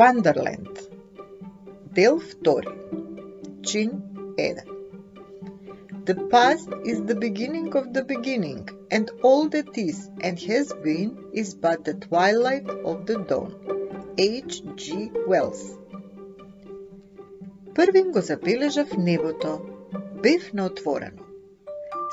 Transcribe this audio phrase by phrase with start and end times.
[0.00, 0.76] Wonderland
[1.94, 3.90] Дел 2 Чин
[4.36, 10.72] 1 The past is the beginning of the beginning, and all that is and has
[10.86, 13.52] been is but the twilight of the dawn.
[14.18, 14.62] H.
[14.74, 15.12] G.
[15.28, 15.62] Wells
[17.74, 19.60] Првим го забележав небото.
[20.22, 21.22] Бев на отворено.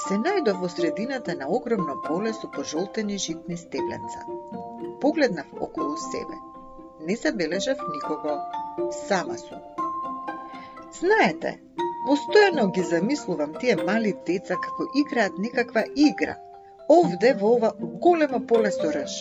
[0.08, 4.22] Се најдов во средината на огромно поле со пожолтени житни стебленца.
[5.02, 6.51] Погледнав околу себе.
[7.08, 8.40] Не забележав никого.
[9.08, 9.60] Сама сум.
[11.00, 11.52] Знаете,
[12.08, 16.36] постојано ги замислувам тие мали деца како играат некаква игра.
[16.98, 17.72] Овде во ова
[18.06, 19.16] големо поле со рж.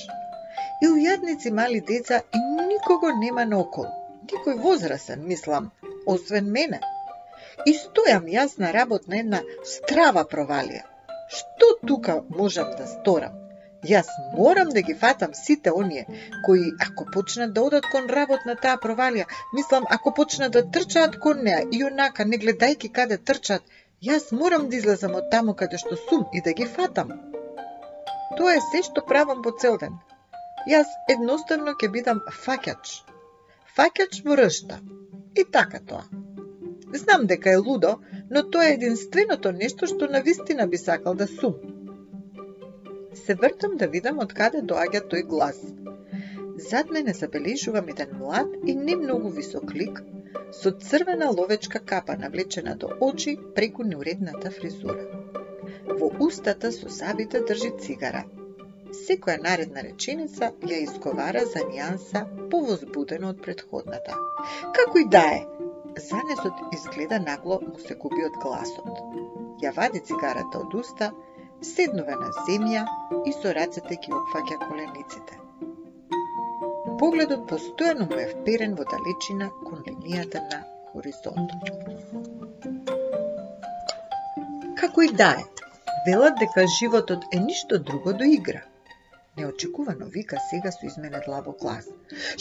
[0.82, 3.88] И ујадници мали деца и никого нема наоколу.
[4.30, 5.72] Никој возрасен, мислам,
[6.06, 6.80] освен мене.
[7.66, 9.40] И стојам јас на работ на една
[9.74, 10.84] страва провалија.
[11.38, 13.39] Што тука можам да сторам?
[13.88, 16.06] Јас морам да ги фатам сите оние
[16.44, 21.18] кои ако почнат да одат кон работ на таа провалија, мислам ако почнат да трчаат
[21.18, 23.62] кон неа и онака не гледајки каде трчат,
[24.04, 27.16] јас морам да излезам од таму каде што сум и да ги фатам.
[28.36, 29.96] Тоа е се што правам по цел ден.
[30.68, 33.00] Јас едноставно ќе бидам факјач.
[33.76, 34.80] Факјач во ршта.
[35.40, 36.04] И така тоа.
[36.92, 37.96] Знам дека е лудо,
[38.30, 41.69] но тоа е единственото нешто што на вистина би сакал да сум.
[43.14, 45.58] Се вртам да видам од каде доаѓа тој глас.
[46.70, 50.02] Зад мене забележувам еден млад и не многу висок лик,
[50.52, 55.06] со црвена ловечка капа навлечена до очи преку неуредната фризура.
[55.86, 58.24] Во устата со сабите држи цигара.
[59.06, 64.18] Секоја наредна реченица ја изговара за нијанса повозбудено од предходната.
[64.74, 65.42] Како и да е,
[65.96, 68.98] Занесот изгледа нагло му се губи од гласот.
[69.62, 71.08] Ја вади цигарата од уста,
[71.62, 72.82] седнува на земја
[73.26, 75.38] и со рацете ги опфаќа колениците.
[77.00, 80.62] Погледот постојано му е вперен во далечина кон линијата на
[80.92, 81.70] хоризонтот.
[84.80, 85.44] Како и да е,
[86.06, 88.62] велат дека животот е ништо друго до игра.
[89.36, 91.86] Неочекувано вика сега со изменет лабо глас.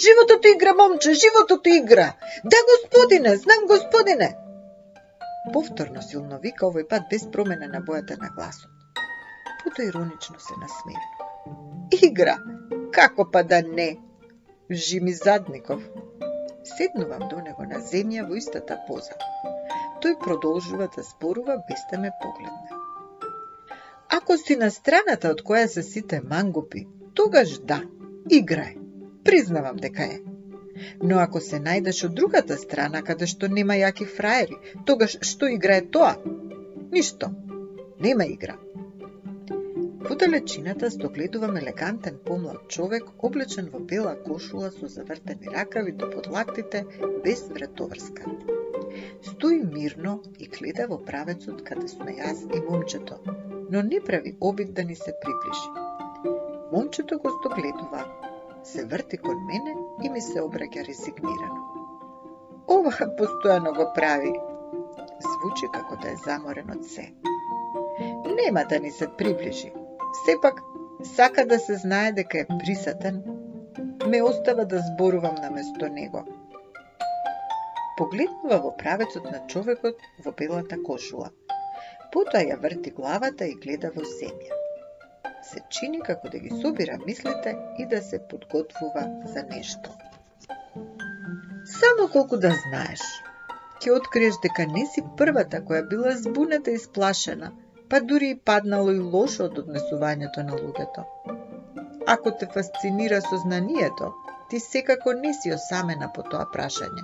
[0.06, 2.14] Животот игра, момче, животот игра!
[2.44, 4.36] Да, господине, знам, господине!
[5.54, 8.79] Повторно силно вика овој пат без промена на бојата на гласот.
[9.64, 11.20] Пото иронично се насмевна.
[12.04, 12.38] Игра!
[12.92, 13.98] Како па да не?
[14.72, 15.82] Жими Задников.
[16.64, 19.16] Седнувам до него на земја во истата поза.
[20.04, 22.70] Тој продолжува да зборува без да ме погледне.
[24.10, 27.82] Ако си на страната од која се сите мангупи, тогаш да,
[28.30, 28.78] играј.
[29.26, 30.20] Признавам дека е.
[31.04, 35.82] Но ако се најдеш од другата страна, каде што нема јаки фраери, тогаш што играе
[35.98, 36.16] тоа?
[36.92, 37.34] Ништо.
[38.00, 38.56] Нема игра.
[40.20, 46.86] Далечината стогледувам елегантен помлад човек, облечен во бела кошула со завртени ракави до подлактите,
[47.24, 48.26] без вратоврска.
[49.22, 53.22] Стои мирно и гледа во правецот каде сме јас и момчето,
[53.72, 55.70] но не прави обид да ни се приближи.
[56.72, 58.06] Момчето го стогледува,
[58.64, 61.64] се врти кон мене и ми се обраќа резигнирано.
[62.68, 64.34] Ова постојано го прави.
[65.32, 67.14] Звучи како да е заморен од се.
[68.36, 69.79] Нема да ни се приближи.
[70.14, 70.62] Сепак,
[71.16, 73.24] сака да се знае дека е присатен,
[74.08, 76.24] ме остава да зборувам на место него.
[77.98, 81.30] Погледнува во правецот на човекот во белата кошула.
[82.14, 84.60] Потоа ја врти главата и гледа во земја.
[85.50, 89.04] Се чини како да ги собира мислите и да се подготвува
[89.34, 89.92] за нешто.
[91.80, 93.04] Само колку да знаеш,
[93.82, 97.52] ќе откриеш дека не си првата која била збуната и сплашена,
[97.90, 101.08] па дури и паднало и лошо од однесувањето на луѓето.
[102.08, 104.14] Ако те фасцинира сознанието,
[104.50, 107.04] ти секако не си осамена по тоа прашање.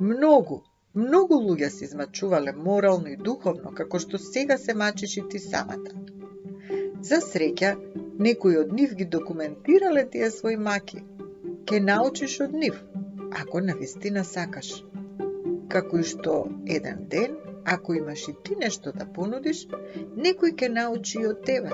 [0.00, 0.62] Многу,
[0.94, 5.94] Многу луѓе се измачувале морално и духовно, како што сега се мачиш и ти самата.
[7.08, 7.70] За среќа,
[8.26, 11.02] некои од нив ги документирале тие своји маки.
[11.66, 12.78] Ке научиш од нив,
[13.40, 14.70] ако на вистина сакаш.
[15.74, 16.36] Како и што
[16.76, 19.66] еден ден, ако имаш и ти нешто да понудиш,
[20.16, 21.70] некој ќе научи и од тебе.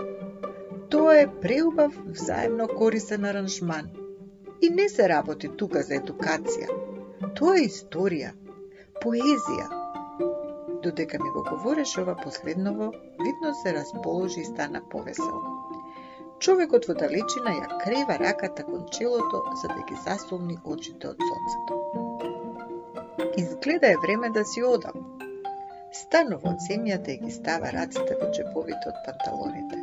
[0.90, 3.90] Тоа е преубав взаемно корисен аранжман.
[4.62, 6.68] И не се работи тука за едукација.
[7.34, 8.32] Тоа е историја,
[9.02, 9.68] поезија.
[10.82, 12.92] Додека ми го говореше ова последново,
[13.24, 15.40] видно се расположи и стана повесел.
[16.40, 21.74] Човекот во далечина ја крева раката кон челото за да ги засолни очите од сонцето.
[23.36, 25.09] Изгледа е време да си одам.
[25.92, 29.80] Станува од земјата и ги става раците во джеповите од панталоните.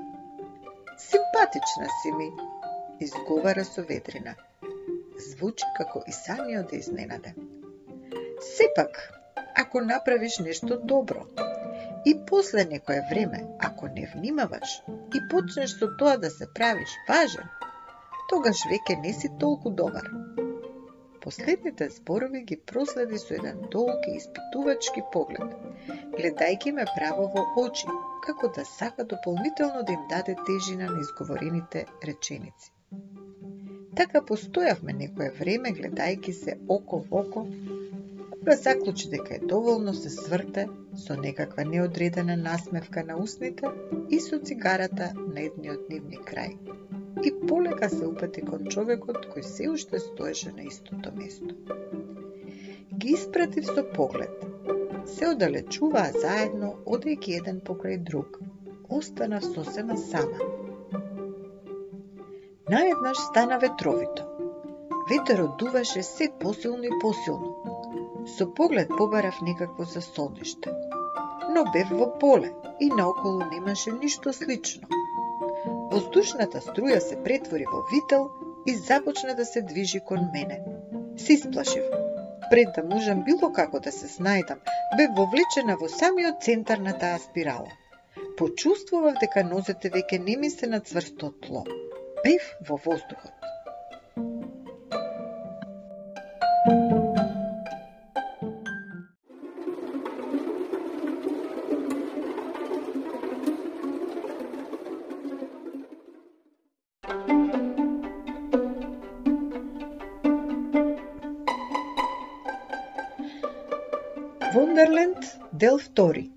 [0.97, 2.29] Симпатична си ми,
[2.99, 4.35] изговара со ведрина.
[5.17, 7.33] звучи како и самиот да изненаде.
[8.55, 8.99] Сепак,
[9.55, 11.25] ако направиш нешто добро,
[12.05, 14.81] и после некое време, ако не внимаваш
[15.15, 17.49] и почнеш со тоа да се правиш важен,
[18.29, 20.07] тогаш веќе не си толку добар.
[21.27, 25.55] Последните зборови ги проследи со еден долг и испитувачки поглед,
[26.13, 27.95] гледајќи ме право во очи,
[28.27, 32.71] како да сака дополнително да им даде тежина на изговорените реченици.
[33.99, 37.45] Така постојавме некое време гледајќи се око во око,
[38.31, 40.67] кога заклучи дека е доволно се сврте
[41.05, 43.75] со некаква неодредена насмевка на устните
[44.09, 46.55] и со цигарата на едниот нивни крај
[47.23, 51.55] и полека се упати кон човекот кој се уште стоеше на истото место.
[52.97, 54.45] Ги испратив со поглед.
[55.05, 58.39] Се одалечуваа заедно, одејќи еден покрај друг.
[58.89, 60.39] Останав сосема сама.
[62.69, 64.23] Наеднаш стана ветровито.
[65.09, 67.55] Ветерот дуваше се посилно и посилно.
[68.37, 70.73] Со поглед побарав некакво засолниште.
[71.55, 74.96] Но бев во поле и наоколу немаше ништо слично.
[75.91, 78.27] Воздушната струја се претвори во вител
[78.67, 80.59] и започна да се движи кон мене.
[81.17, 81.83] Се исплашив.
[82.49, 84.59] Пред да можам било како да се снајдам,
[84.97, 87.71] бе вовлечена во самиот центар на таа спирала.
[88.37, 91.63] Почувствував дека нозете веќе не ми се на цврсто тло.
[92.23, 93.33] Бев во воздухот.
[114.57, 115.21] Вондерленд,
[115.53, 116.31] дел 2.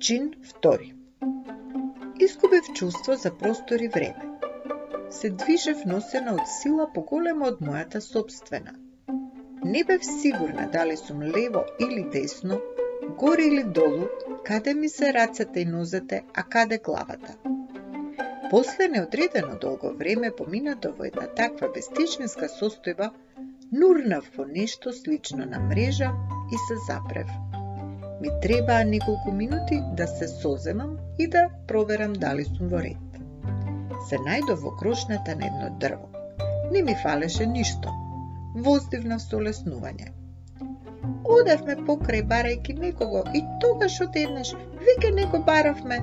[0.00, 0.92] Чин 2.
[2.20, 4.38] Изгубив чувство за простор и време.
[5.10, 8.72] Се движев носена од сила поголема од мојата собствена.
[9.64, 12.56] Не бев сигурна дали сум лево или десно,
[13.18, 14.08] горе или долу,
[14.44, 17.36] каде ми се рацете и нозете, а каде главата.
[18.50, 23.10] После неодредено долго време поминато во една таква бестичнинска состојба,
[23.72, 26.10] нурнав во нешто слично на мрежа
[26.52, 27.28] и се запрев.
[28.20, 33.20] Ми требаа неколку минути да се соземам и да проверам дали сум во ред.
[34.08, 36.08] Се најдов во крошната на едно дрво.
[36.72, 37.94] Не ми фалеше ништо.
[38.66, 40.10] Воздивнав со леснување.
[41.36, 44.52] Одевме покрај барајки некого и тогаш одеднаш
[44.86, 45.98] веќе него баравме.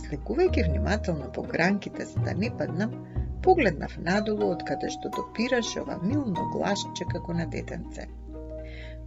[0.00, 2.94] Слекувајќи внимателно по гранките за да не паднам,
[3.46, 8.06] погледнав надолу од каде што допираше ова милно гласче како на детенце.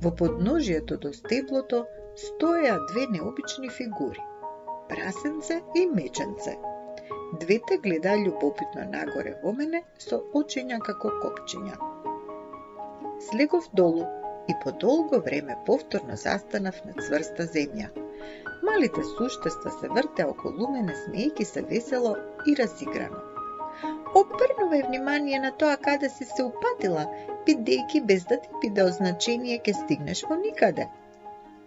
[0.02, 1.86] Во подножието до стеблото
[2.18, 4.24] стоеа две необични фигури–
[4.90, 6.54] прасенце и меченце.
[7.42, 11.78] Двете гледа љубопитно нагоре во мене со очиња како копчиња.
[13.28, 14.08] Слегов долу
[14.50, 17.94] и по долго време повторно застанав на цврста земја.
[18.66, 22.16] Малите суштества се врте околу мене, смејки се весело
[22.48, 23.22] и разиграно.
[24.22, 27.10] Опрнувај внимание на тоа каде си се упатила,
[27.46, 30.90] бидејќи без да ти биде означение ке стигнеш во никаде–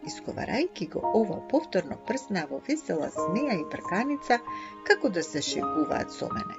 [0.08, 4.38] Исковарајки го ова повторно прсна во весела смеја и прканица,
[4.88, 6.56] како да се шегуваат со мене.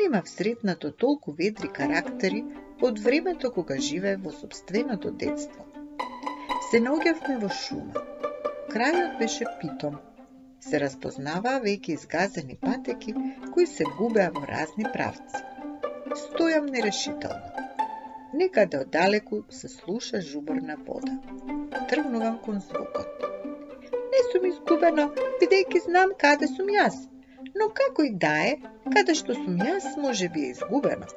[0.00, 2.42] Нема всретнато толку ведри карактери
[2.88, 5.66] од времето кога живее во собственото детство.
[6.70, 8.02] Се наоѓавме во шума.
[8.72, 10.00] Крајот беше питом.
[10.66, 13.14] Се разпознаваа веќе изгазени патеки
[13.54, 15.44] кои се губеа во разни правци.
[16.24, 17.68] Стојам нерешително.
[18.34, 21.14] Некаде оддалеку се слуша жубор на вода.
[21.88, 23.26] Тргнувам кон звукот.
[24.12, 25.04] Не сум изгубено,
[25.40, 26.96] бидејќи знам каде сум јас.
[27.58, 28.54] Но како и да е,
[28.94, 31.08] каде што сум јас може би е изгубено.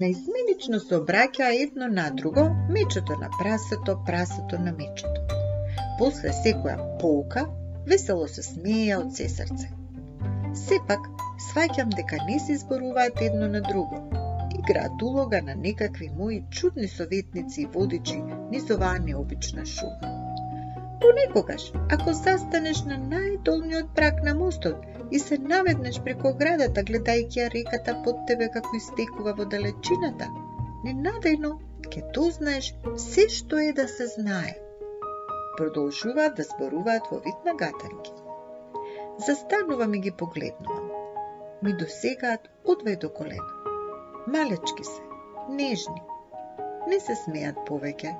[0.00, 5.20] Наизменично се обраќа едно на друго мечето на прасето, прасето на мечето.
[5.98, 7.44] После секоја полка,
[7.86, 9.70] весело се смеја од се срце.
[10.64, 11.06] Сепак,
[11.50, 14.21] сваќам дека не се изборуваат едно на друго.
[14.62, 20.08] Играат улога на некакви мои чудни советници и водичи низ оваа необична шума.
[21.00, 27.48] Понекогаш, ако застанеш на најдолниот прак на мостот и се наведнеш преко оградата гледајќи ја
[27.54, 30.30] реката под тебе како истекува во далечината,
[30.86, 31.52] ненадејно
[31.90, 32.72] ќе дознаеш
[33.08, 34.54] се што е да се знае.
[35.58, 38.14] Продолжуваат да зборуваат во вид на гатанки.
[39.26, 40.92] Застанувам и ги погледнувам
[41.62, 43.61] ми досегаат одвај до колена.
[44.26, 45.02] Малечки се,
[45.48, 46.02] нежни.
[46.88, 48.12] Не се смеат повеќе.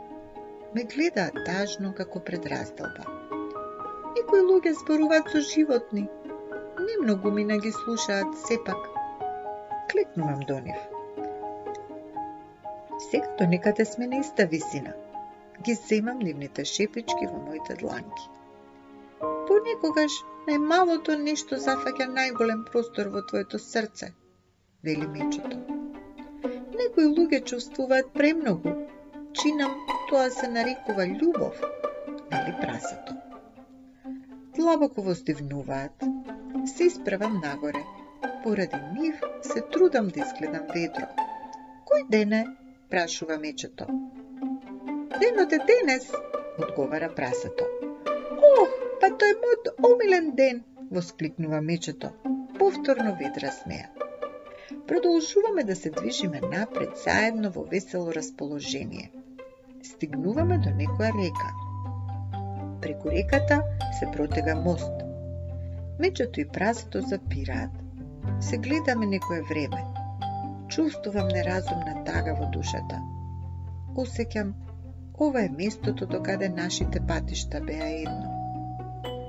[0.74, 3.04] Ме гледаат тажно како пред раздалба.
[4.16, 6.02] Некои луѓе зборуваат со животни.
[6.86, 8.88] Не многу мина ги слушаат сепак.
[9.92, 10.80] Кликнувам до нив.
[13.10, 14.94] Сега до некаде сме на иста висина.
[15.62, 18.26] Ги земам нивните шепички во моите дланки.
[19.20, 20.18] Понекогаш
[20.48, 24.10] најмалото нешто зафаќа најголем простор во твоето срце,
[24.82, 25.71] вели мечото.
[26.82, 28.70] Некои луѓе чувствуваат премногу,
[29.38, 29.74] чинам
[30.08, 31.60] тоа се нарекува љубов,
[32.32, 33.14] вели прасето.
[34.56, 36.04] Длабоко воздивнуваат,
[36.74, 37.84] се исправам нагоре.
[38.42, 41.06] Поради нив се трудам да изгледам ведро.
[41.86, 42.44] Кој ден е?
[42.90, 43.86] прашува мечето.
[45.20, 46.10] Денот е денес,
[46.58, 47.64] одговара прасето.
[48.52, 52.16] Ох, па тој е мојот омилен ден, воскликнува мечето.
[52.58, 54.01] Повторно ведра смеа.
[54.92, 59.10] Продолжуваме да се движиме напред заедно во весело расположение.
[59.82, 61.48] Стигнуваме до некоја река.
[62.82, 63.62] Преку реката
[63.98, 64.92] се протега мост.
[65.98, 67.70] Мечето и прасето запираат.
[68.40, 69.82] Се гледаме некое време.
[70.68, 73.00] Чувствувам неразумна тага во душата.
[73.96, 74.52] Усеќам,
[75.18, 78.28] ова е местото до каде нашите патишта беа едно.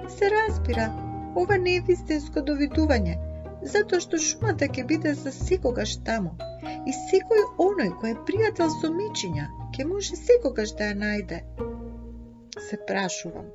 [0.10, 0.92] Се разбира,
[1.36, 3.33] ова не е вистинско довидување,
[3.72, 6.34] затоа што шумата ќе биде за секогаш таму
[6.90, 11.40] и секој оној кој е пријател со мечиња ќе може секогаш да ја најде.
[12.68, 13.48] Се прашувам,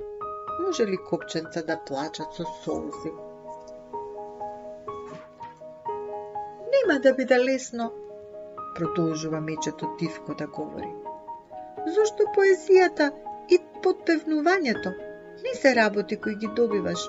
[0.64, 3.12] може ли копченца да плачат со солзи?
[6.72, 7.92] Нема да биде лесно,
[8.74, 10.92] продолжува мечето тивко да говори.
[11.94, 13.12] Зошто поезијата
[13.48, 14.92] и подпевнувањето
[15.44, 17.08] не се работи кои ги добиваш.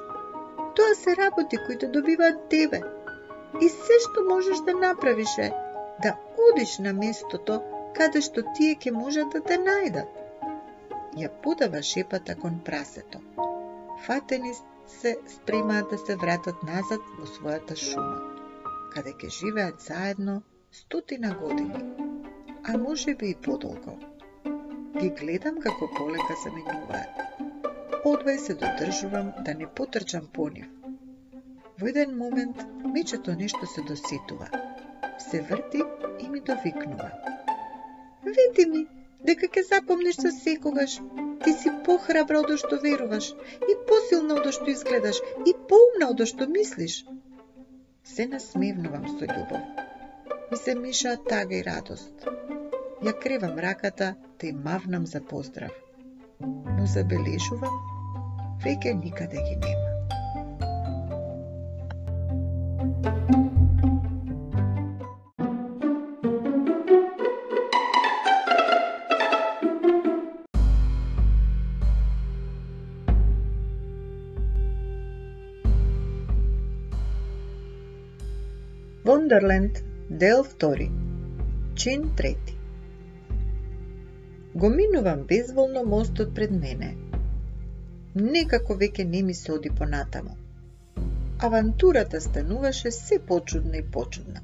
[0.79, 2.79] Тоа се работи кои те добиваат тебе.
[3.62, 5.50] И се што можеш да направиш е
[6.03, 6.15] да
[6.48, 7.59] одиш на местото
[7.98, 10.19] каде што тие ќе можат да те најдат
[11.21, 13.19] ја подава шепата кон прасето.
[14.05, 14.53] Фатени
[14.88, 18.19] се спремаат да се вратат назад во својата шума,
[18.93, 21.83] каде ќе живеат заедно стотина години,
[22.63, 23.98] а може би и подолго.
[25.00, 27.28] Ги гледам како полека заменуваат.
[28.05, 30.67] Одвај се додржувам да не потрчам по нив.
[31.79, 32.61] Во еден момент
[32.93, 34.47] мечето нешто се досетува.
[35.19, 35.81] Се врти
[36.19, 37.11] и ми довикнува.
[38.23, 38.85] Види ми,
[39.27, 40.99] дека ќе запомниш за секогаш.
[41.43, 43.27] Ти си похрабра од што веруваш,
[43.71, 47.03] и посилна од што изгледаш, и поумна од што мислиш.
[48.03, 49.63] Се насмевнувам со љубов.
[50.51, 52.27] Ми се миша тага и радост.
[53.03, 55.88] Ја кревам раката те мавнам за поздрав.
[56.39, 57.79] Но забележувам,
[58.63, 59.89] веќе никаде ги нема.
[79.10, 80.89] Вондерленд, дел 2,
[81.75, 82.58] чин 3.
[84.59, 86.87] Го минувам безволно мостот пред мене.
[88.15, 90.33] Некако веќе не ми се оди понатамо.
[91.47, 94.41] Авантурата стануваше се почудна и почудна.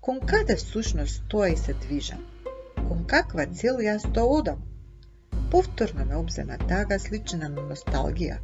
[0.00, 2.24] Кон каде всушност тоа и се движам?
[2.88, 4.64] Кон каква цел јас тоа одам?
[5.50, 8.38] Повторно ме обзема тага слична на носталгија,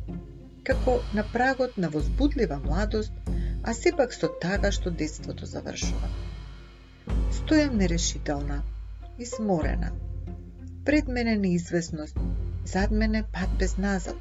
[0.63, 3.35] како на прагот на возбудлива младост
[3.65, 6.13] а сепак со тага што детството завршува.
[7.41, 8.61] Стојам нерешителна
[9.19, 9.91] и сморена.
[10.91, 12.17] Пред мене неизвестност,
[12.65, 14.17] зад мене пат без назад.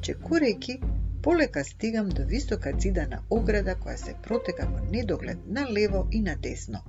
[0.00, 0.80] Чекурејки,
[1.22, 6.34] полека стигам до висока цидана ограда која се протека во недоглед на лево и на
[6.46, 6.80] десно,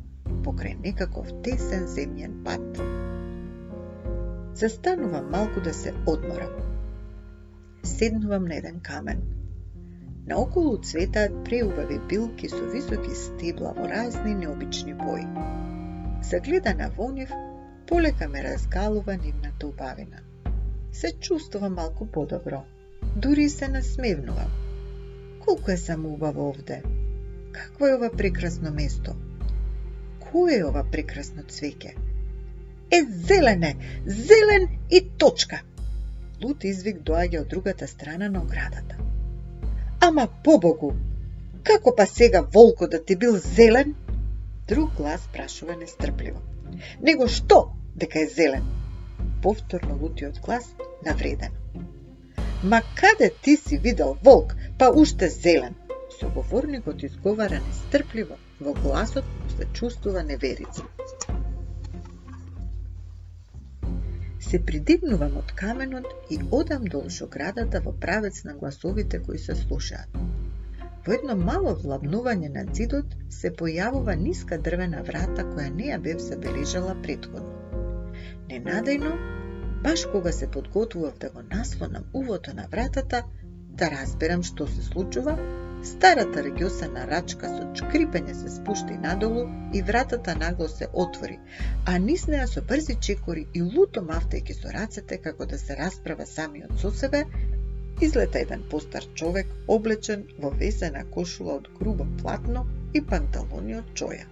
[0.46, 2.82] покрај некаков тесен земјен пат.
[4.58, 6.56] Застанувам малку да се одморам.
[7.84, 9.22] Седнувам на еден камен–
[10.30, 15.26] Наоколу цветаат преубави билки со високи стебла во разни необични бои.
[16.32, 17.30] Загледана во нив,
[17.90, 20.18] полека ме разгалува нивната убавина.
[20.92, 22.64] Се чувствувам малку подобро.
[23.16, 24.52] Дури се насмевнувам.
[25.46, 26.84] Колку е само убаво овде.
[27.52, 29.16] Какво е ова прекрасно место?
[30.22, 31.96] Кој е ова прекрасно цвеќе?
[32.92, 35.62] Е зелене, зелен и точка.
[36.44, 39.02] Лут извик доаѓа од другата страна на оградата.
[40.02, 40.92] Ама побогу,
[41.64, 43.96] како па сега волко да ти бил зелен?
[44.68, 46.42] Друг глас прашува нестрпливо.
[47.02, 48.66] Него што дека е зелен?
[49.42, 50.76] Повторно лутиот глас
[51.06, 51.52] навреден.
[52.64, 55.76] Ма каде ти си видел волк, па уште зелен?
[56.20, 60.84] Соговорникот изговара нестрпливо, во гласот му се чувствува неверица.
[64.40, 70.10] Се придигнувам од каменот и одам долж оградата во правец на гласовите кои се слушаат.
[71.06, 76.20] Во едно мало влабнување на зидот се појавува ниска дрвена врата која не ја бев
[76.26, 77.59] забележала предходно.
[78.50, 79.14] Ненадејно,
[79.84, 83.24] баш кога се подготвував да го наслонам увото на вратата,
[83.82, 85.38] да разберам што се случува,
[85.84, 89.46] Старата региосана рачка со чкрипење се спушти надолу
[89.78, 91.38] и вратата нагло се отвори,
[91.86, 96.26] а низ неа со брзи чекори и луто мафтајки со рацете како да се расправа
[96.32, 97.24] самиот со себе,
[98.08, 104.28] излета еден постар човек облечен во весена кошула од грубо платно и панталони од чоја.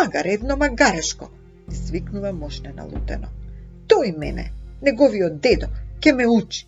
[0.00, 1.30] Магаредно магарешко,
[1.68, 3.28] извикнува мошне налутено.
[3.88, 4.50] Тој мене,
[4.82, 5.68] неговиот дедо,
[6.00, 6.66] ке ме учи.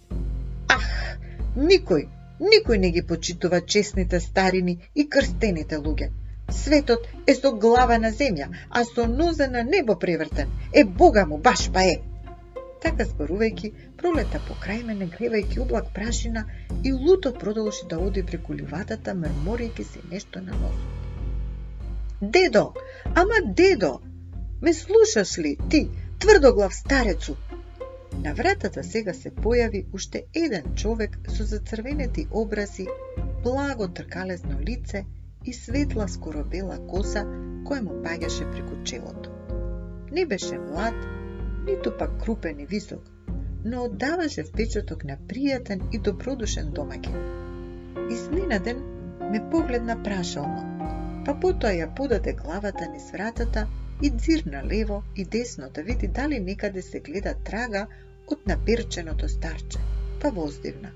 [0.69, 0.87] Ах,
[1.57, 2.09] никој
[2.41, 6.11] Никој не ги почитува честните старини и крстените луѓе.
[6.59, 10.53] Светот е со глава на земја, а со нозе на небо превртен.
[10.73, 11.97] Е, Бога му, баш па е!
[12.83, 16.45] Така зборувајќи, пролета покрај мене, гревајќи облак прашина
[16.85, 20.95] и луто продолжи да оди преку ливадата, мрморијќи си нешто на носот.
[22.21, 22.65] Дедо,
[23.15, 23.99] ама дедо,
[24.63, 27.37] ме слушаш ли, ти, тврдоглав старецу,
[28.25, 32.87] На вратата сега се појави уште еден човек со зацрвенети образи,
[33.45, 35.05] благо тркалезно лице
[35.45, 37.23] и светла скоро бела коса
[37.69, 39.31] која му паѓаше преку челото.
[40.11, 40.95] Не беше млад,
[41.67, 43.05] ниту пак крупен и висок,
[43.65, 47.19] но оддаваше впечаток на пријатен и добродушен домаќин.
[48.11, 48.83] Изненаден
[49.31, 50.65] ме погледна прашално,
[51.27, 53.69] па потоа ја подаде главата низ вратата
[54.03, 57.87] и дзирна лево и десно да види дали некаде се гледа трага
[58.27, 59.79] од наперченото старче,
[60.21, 60.91] па воздивна.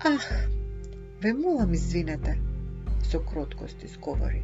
[0.00, 0.48] Ах,
[1.22, 2.38] ве молам извинете,
[3.02, 4.42] со кроткост изговори.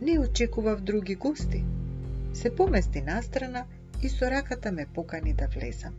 [0.00, 1.64] Не очекував други гости.
[2.34, 3.64] Се помести настрана
[4.02, 5.94] и со раката ме покани да влезам.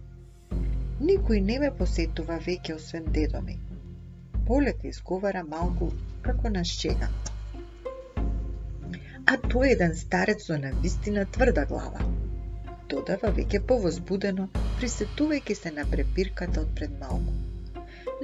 [1.02, 3.58] Никој не ме посетува веќе освен дедо ми.
[4.48, 7.10] Полека изговара малку како на шега.
[9.28, 12.12] А тој еден старец со навистина тврда глава
[12.92, 14.48] додава веќе повозбудено,
[14.80, 17.36] присетувајќи се на препирката од пред малку.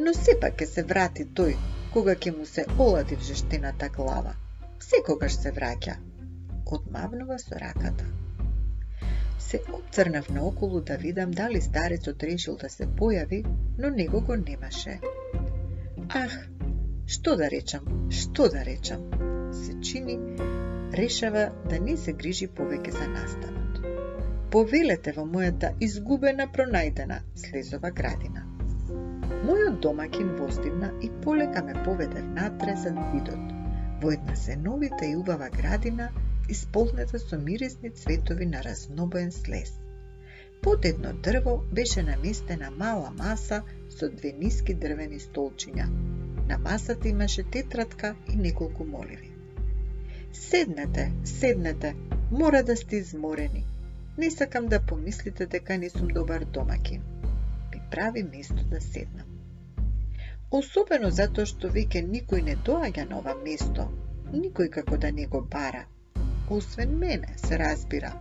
[0.03, 1.55] Но сепак ќе се врати тој,
[1.93, 4.36] кога ќе му се олади в жештената глава.
[4.89, 5.95] Секогаш се враќа.
[6.77, 8.05] Одмавнува со раката.
[9.47, 13.45] Се обцрнав наоколу да видам дали старецот решил да се појави,
[13.77, 14.99] но него го немаше.
[16.10, 16.36] Ах,
[17.07, 19.07] што да речам, што да речам,
[19.63, 20.19] се чини,
[20.97, 23.57] решава да не се грижи повеќе за настанот
[24.51, 28.43] повелете во мојата изгубена пронајдена слезова градина.
[29.47, 33.51] Мојот домакин воздивна и полека ме поведе внатре за видот,
[34.01, 36.10] во една сеновита и убава градина,
[36.49, 39.73] исполнета со мирисни цветови на разнобоен слез.
[40.62, 45.89] Под едно дрво беше наместена мала маса со две ниски дрвени столчиња.
[46.49, 49.37] На масата имаше тетратка и неколку моливи.
[50.39, 51.95] Седнете, седнете,
[52.32, 53.65] мора да сте изморени,
[54.17, 57.02] Не сакам да помислите дека не сум добар домакин.
[57.73, 59.28] Ми прави место да седнам.
[60.52, 63.86] Особено затоа што веќе никој не доаѓа на ова место,
[64.34, 65.86] никој како да не го бара.
[66.50, 68.13] Освен мене, се разбира.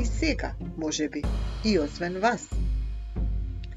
[0.00, 1.22] И сега, може би,
[1.64, 2.48] и освен вас.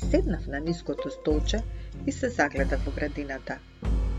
[0.09, 1.63] Седнав на ниското столче
[2.05, 3.57] и се загледав во градината.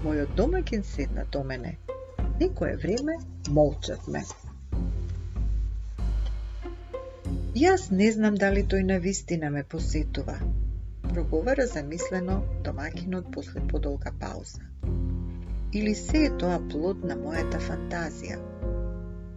[0.04, 1.78] Мојот домакин седна до мене.
[2.40, 3.14] Некое време
[3.48, 4.20] молчавме.
[7.56, 10.34] Јас не знам дали тој на вистина ме посетува,
[11.06, 14.60] проговара замислено домакинот после подолга пауза.
[15.72, 18.36] Или се е тоа плод на мојата фантазија?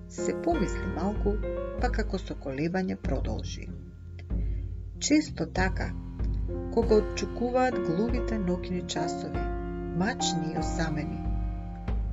[0.09, 1.37] Се помисли малку,
[1.79, 3.69] па како со колебање продолжи.
[4.99, 5.89] Често така,
[6.75, 9.47] кога отчукуваат глувите ноќни часови,
[10.03, 11.28] мачни и осамени,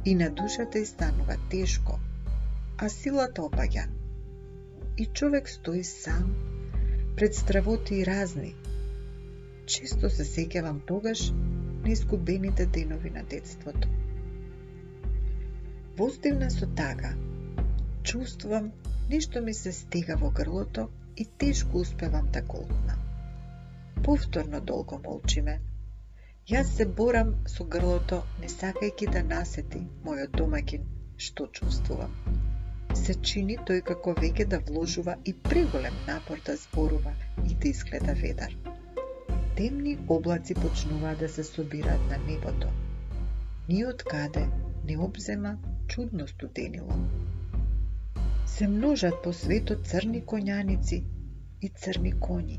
[0.07, 1.99] и на душата и станува тешко,
[2.79, 3.89] а силата опаѓа
[4.99, 6.35] и човек стои сам
[7.17, 8.55] пред стравоти и разни.
[9.67, 11.33] Често се сеќавам тогаш
[11.83, 13.89] на изгубените денови на детството.
[15.99, 17.15] Воздивна со тага,
[18.03, 18.73] чувствувам
[19.11, 23.01] нешто ми се стига во грлото и тешко успевам да голтнам.
[24.05, 25.61] Повторно долго молчиме.
[26.51, 30.91] Јас се борам со грлото, не сакајќи да насети мојот домакин
[31.29, 32.13] што чувствувам
[32.97, 37.13] се чини тој како веќе да вложува и преголем напор да зборува
[37.45, 38.55] и да изгледа ведар.
[39.57, 42.71] Темни облаци почнуваа да се собираат на небото.
[43.69, 44.47] Ни од каде
[44.89, 45.57] не обзема
[45.89, 46.99] чудно студенило.
[48.47, 51.03] Се множат по светот црни коњаници
[51.63, 52.59] и црни коњи.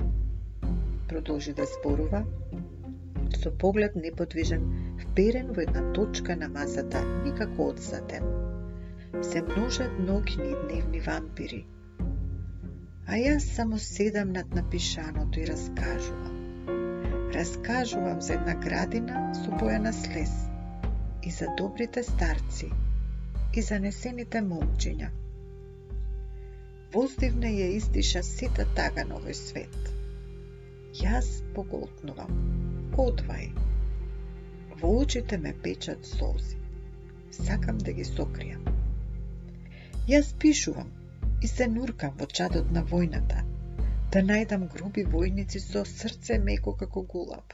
[1.08, 2.24] Продолжи да зборува,
[3.42, 4.64] со поглед неподвижен,
[5.04, 8.26] вперен во една точка на масата, никако одсатен.
[9.22, 11.62] Се множат ноќни и дневни вампири.
[13.08, 16.36] А јас само седам над напишаното и раскажувам.
[17.34, 20.34] Раскажувам за една градина со бојана слез
[21.24, 22.70] и за добрите старци
[23.54, 25.10] и за несените момчиња.
[26.94, 29.90] Воздивна ја издиша сета тага на овој свет.
[31.02, 32.32] Јас поголтнувам.
[32.98, 33.52] Одвај.
[34.82, 36.56] Во очите ме печат солзи.
[37.38, 38.64] Сакам да ги сокријам.
[40.10, 40.90] Јас пишувам
[41.44, 43.44] и се нуркам во чадот на војната,
[44.16, 47.54] да најдам груби војници со срце меко како гулаб.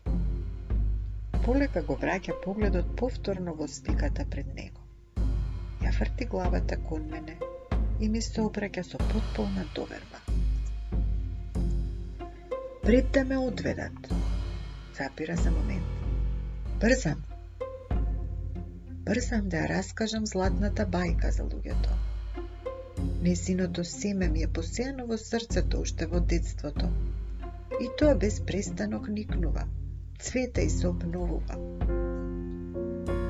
[1.46, 4.88] Полека го враќа погледот повторно во сликата пред него.
[5.84, 7.36] Ја врти главата кон мене
[8.00, 10.24] и ми се обраќа со потполна доверба.
[12.88, 14.14] Пред да ме одведат,
[14.98, 15.86] запира за момент.
[16.82, 17.24] Брзам.
[19.06, 21.96] Брзам да ја раскажам златната бајка за луѓето.
[23.24, 26.90] Незиното семе ми е посејано во срцето уште во детството.
[27.82, 29.68] И тоа без престанок никнува,
[30.20, 31.58] цвета и се обновува.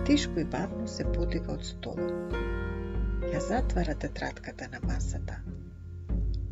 [0.06, 2.36] Тишко и бавно се подига од столот.
[3.34, 5.39] Ја затвара тетратката на масата.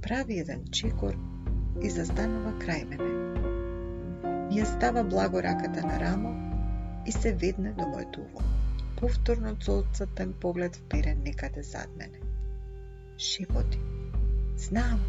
[0.02, 1.18] Прави еден чекор
[1.82, 3.12] и застанува крај мене
[4.52, 6.30] Ми ја става благо раката на рамо
[7.08, 8.42] и се ведне до мојот уво.
[9.00, 12.20] Повторно цолцатен поглед вперен некаде зад мене.
[13.18, 13.80] Шепоти.
[14.58, 15.00] Знам,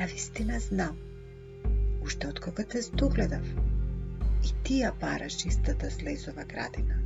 [0.00, 0.98] на вистина знам.
[2.02, 3.46] Уште од кога те здогледав.
[4.44, 7.00] И ти ја бараш истата слезова градина.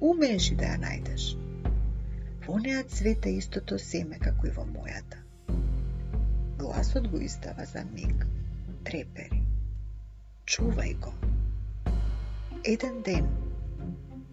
[0.00, 1.26] Умееш и да ја најдеш.
[2.46, 5.18] Во неа цвете истото семе како и во мојата.
[6.62, 8.26] Гласот го издава за миг.
[8.84, 9.37] Трепери
[10.48, 11.10] чувај го.
[12.72, 13.26] Еден ден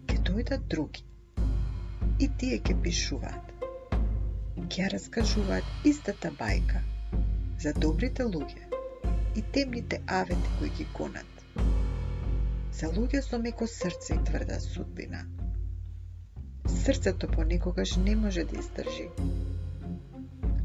[0.08, 1.04] ќе дојдат други
[2.24, 3.52] и тие ќе пишуваат.
[4.72, 6.80] Ќе раскажуваат истата бајка
[7.64, 8.64] за добрите луѓе
[9.36, 11.44] и темните авети кои ги гонат.
[12.80, 15.24] За луѓе со меко срце и тврда судбина.
[16.80, 19.10] Срцето понекогаш не може да издржи.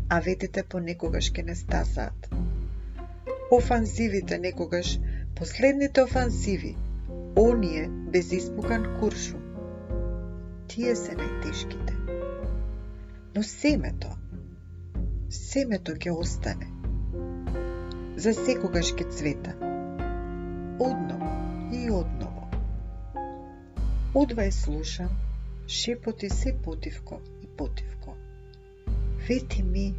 [0.10, 2.30] Аветите понекогаш ке не стасаат.
[3.52, 4.98] Офанзивите некогаш
[5.36, 6.78] Последните офансиви,
[7.36, 9.38] оние без испукан куршу,
[10.68, 11.96] тие се најтешките.
[13.36, 14.12] Но семето,
[15.30, 16.68] семето ќе остане.
[18.16, 19.56] За секогаш ќе цвета.
[20.80, 21.32] Одново
[21.74, 22.48] и одново.
[24.14, 25.10] Одвај слушам,
[25.68, 28.16] шепоти се потивко и потивко.
[29.28, 29.94] Вети ми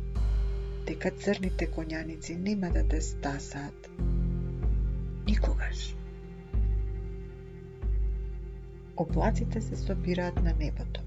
[0.87, 3.89] дека црните коњаници нема да те стасаат
[5.43, 5.97] никогаш.
[8.97, 11.01] Облаците се собираат на небото.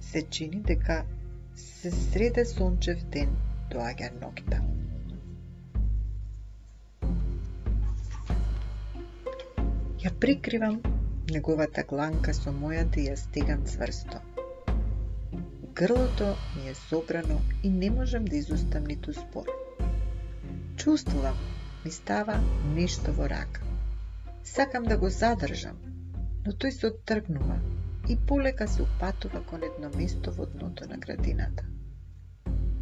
[0.00, 1.04] Се чини дека
[1.56, 3.36] се среде сончев ден
[3.70, 4.58] доаѓа ноќта.
[10.04, 10.80] Ја прикривам
[11.30, 14.20] неговата гланка со мојата и ја стегам цврсто.
[15.74, 19.46] Грлото ми е собрано и не можам да изустам ниту спор.
[20.76, 21.38] Чувствувам
[21.84, 22.40] ми става
[22.74, 23.60] нешто во рака.
[24.44, 25.76] Сакам да го задржам,
[26.46, 27.58] но тој се оттргнува
[28.08, 31.64] и полека се упатува кон едно место во дното на градината.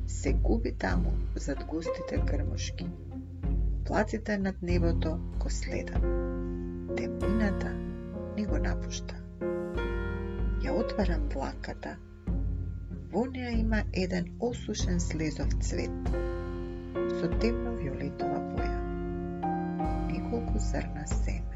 [0.06, 2.86] Се губи таму зад густите грмушки.
[3.84, 6.00] Плаците над небото го следа.
[6.96, 7.72] Темнината
[8.36, 9.14] ни го напушта.
[10.62, 11.96] Ја отварам дланката.
[13.12, 16.14] Во неа има еден осушен слезов цвет
[17.20, 18.71] со темно виолетова боја.
[20.32, 21.51] pokusar na nessa